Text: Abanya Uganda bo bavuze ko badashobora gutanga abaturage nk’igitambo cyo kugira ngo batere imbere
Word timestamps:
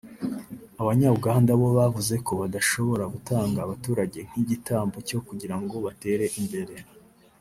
Abanya 0.81 1.07
Uganda 1.17 1.51
bo 1.59 1.67
bavuze 1.77 2.13
ko 2.25 2.31
badashobora 2.41 3.03
gutanga 3.13 3.57
abaturage 3.61 4.19
nk’igitambo 4.29 4.97
cyo 5.09 5.19
kugira 5.27 5.55
ngo 5.61 5.75
batere 5.85 6.25
imbere 6.39 6.75